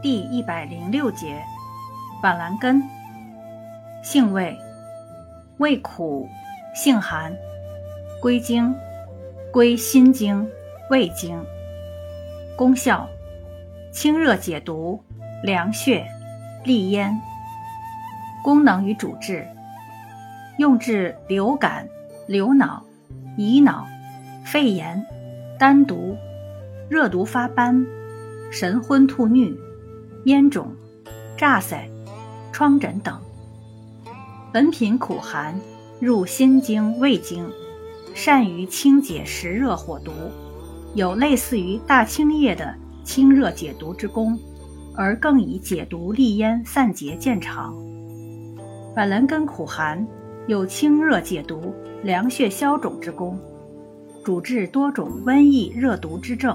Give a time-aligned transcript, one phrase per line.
[0.00, 1.42] 第一百零六节，
[2.22, 2.80] 板蓝根，
[4.00, 4.56] 性味，
[5.56, 6.28] 味苦，
[6.72, 7.36] 性寒，
[8.22, 8.72] 归经，
[9.52, 10.48] 归心经、
[10.88, 11.44] 胃经。
[12.56, 13.08] 功效，
[13.90, 15.02] 清热解毒，
[15.42, 16.06] 凉血，
[16.64, 17.20] 利咽。
[18.44, 19.44] 功能与主治，
[20.58, 21.88] 用治流感、
[22.28, 22.84] 流脑、
[23.36, 23.84] 乙脑、
[24.44, 25.04] 肺炎、
[25.58, 26.16] 丹毒、
[26.88, 27.84] 热毒发斑、
[28.52, 29.58] 神昏吐衄。
[30.28, 30.66] 咽肿、
[31.38, 31.88] 炸腮、
[32.52, 33.18] 疮疹等。
[34.52, 35.58] 本品苦寒，
[36.02, 37.50] 入心经、胃经，
[38.12, 40.12] 善于清解实热火毒，
[40.94, 44.38] 有类似于大青叶的清热解毒之功，
[44.94, 47.74] 而更以解毒利咽、散结见长。
[48.94, 50.06] 板蓝根苦寒，
[50.46, 53.40] 有清热解毒、凉血消肿之功，
[54.22, 56.54] 主治多种瘟疫热毒之症。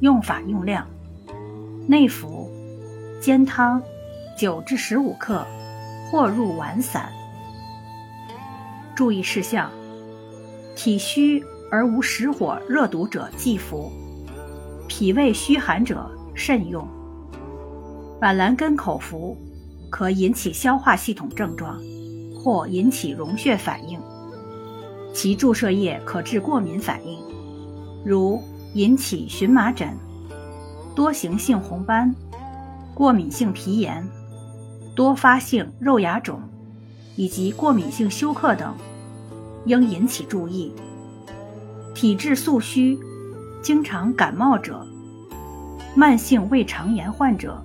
[0.00, 0.84] 用法用量。
[1.86, 2.39] 内服，
[3.20, 3.82] 煎汤，
[4.34, 5.46] 九至十五克，
[6.10, 7.12] 或入丸散。
[8.94, 9.70] 注意事项：
[10.74, 13.92] 体虚而无实火热毒者忌服，
[14.88, 16.88] 脾胃虚寒者慎用。
[18.18, 19.36] 板蓝根口服
[19.90, 21.78] 可引起消化系统症状，
[22.34, 24.00] 或引起溶血反应。
[25.12, 27.18] 其注射液可致过敏反应，
[28.02, 29.94] 如引起荨麻疹。
[30.94, 32.14] 多形性红斑、
[33.00, 34.06] 过敏性皮炎、
[34.94, 36.38] 多发性肉芽肿
[37.16, 38.76] 以及过敏性休克等，
[39.64, 40.74] 应引起注意。
[41.94, 42.98] 体质素虚、
[43.62, 44.86] 经常感冒者、
[45.94, 47.58] 慢性胃肠炎患者、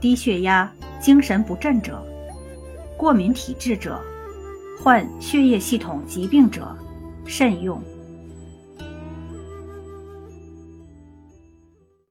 [0.00, 2.02] 低血压、精神不振者、
[2.96, 4.00] 过敏体质者、
[4.82, 6.74] 患血液系统疾病者，
[7.26, 7.82] 慎用。